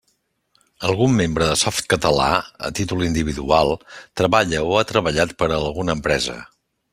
[0.87, 2.29] Algun membre de Softcatalà,
[2.69, 3.75] a títol individual,
[4.23, 6.41] treballa o ha treballat per a alguna empresa.